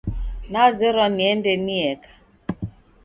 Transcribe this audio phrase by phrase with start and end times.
[0.51, 2.11] Nazerwa niende nieka